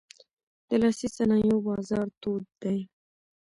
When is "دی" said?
2.61-2.77